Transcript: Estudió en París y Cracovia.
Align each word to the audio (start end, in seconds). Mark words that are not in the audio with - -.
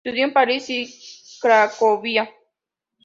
Estudió 0.03 0.25
en 0.25 0.33
París 0.33 0.67
y 0.71 0.99
Cracovia. 1.39 2.27